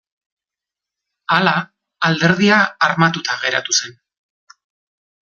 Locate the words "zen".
3.81-3.95